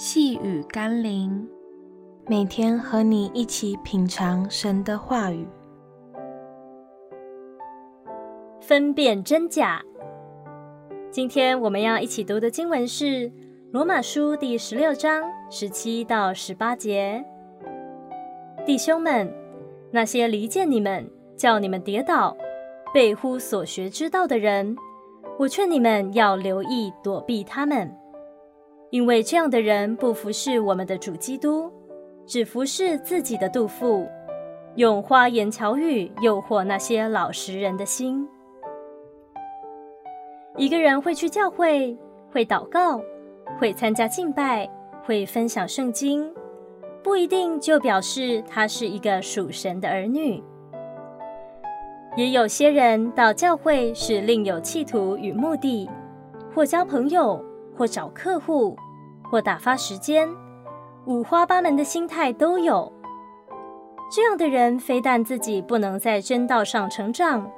[0.00, 1.44] 细雨甘霖，
[2.28, 5.44] 每天和你一起品尝神的话语，
[8.60, 9.82] 分辨真假。
[11.10, 13.04] 今天我们要一起读的经文是
[13.72, 17.24] 《罗马书》第十六章十七到十八节。
[18.64, 19.34] 弟兄们，
[19.90, 22.36] 那些离间你们、叫你们跌倒、
[22.94, 24.76] 背乎所学之道的人，
[25.40, 27.92] 我劝你们要留意躲避他们。
[28.90, 31.70] 因为这样的人不服侍我们的主基督，
[32.24, 34.08] 只服侍自己的肚腹，
[34.76, 38.26] 用花言巧语诱惑那些老实人的心。
[40.56, 41.96] 一个人会去教会，
[42.32, 42.98] 会祷告，
[43.58, 44.68] 会参加敬拜，
[45.04, 46.32] 会分享圣经，
[47.02, 50.42] 不一定就表示他是一个属神的儿女。
[52.16, 55.88] 也有些人到教会是另有企图与目的，
[56.54, 57.44] 或交朋友。
[57.78, 58.76] 或找客户，
[59.22, 60.28] 或打发时间，
[61.06, 62.92] 五花八门的心态都有。
[64.10, 67.48] 这样的人非但自己不能在真道上成长，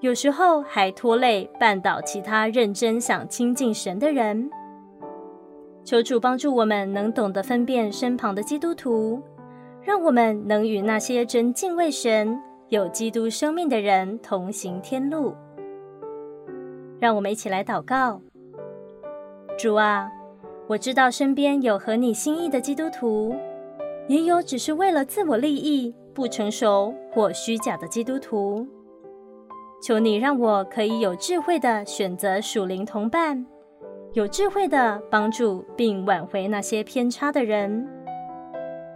[0.00, 4.50] 有时候还拖累绊倒其他认真想亲近神的人。
[5.84, 9.22] 求主帮助我们能懂得分辨身旁的基督徒，
[9.82, 12.36] 让我们能与那些真敬畏神、
[12.70, 15.32] 有基督生命的人同行天路。
[16.98, 18.20] 让我们一起来祷告。
[19.60, 20.10] 主啊，
[20.68, 23.36] 我知道身边有合你心意的基督徒，
[24.08, 28.66] 也有只是为了自我利益、不成熟或虚假的基督徒。
[29.82, 33.44] 求你让我可以有智慧的选择属灵同伴，
[34.14, 37.86] 有智慧的帮助并挽回那些偏差的人，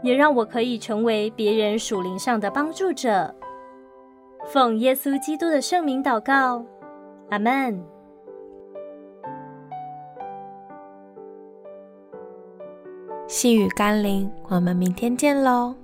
[0.03, 3.34] 也让我可以成为别人属灵上的帮助者。
[4.47, 6.65] 奉耶稣基督的圣名祷告，
[7.28, 7.94] 阿门。
[13.27, 15.75] 细雨甘霖，我们明天见喽。